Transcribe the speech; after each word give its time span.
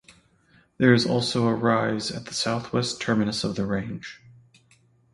There 0.79 0.95
is 0.95 1.05
also 1.05 1.45
a 1.47 1.53
rise 1.53 2.09
at 2.09 2.25
the 2.25 2.33
southwest 2.33 2.99
terminus 2.99 3.43
of 3.43 3.55
the 3.55 3.67
range. 3.67 4.19